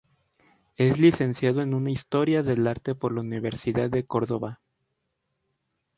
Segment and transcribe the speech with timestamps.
[0.77, 4.59] Es licenciado en historia del arte por la Universidad de Córdoba.